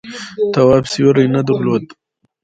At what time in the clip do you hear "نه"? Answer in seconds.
1.35-1.41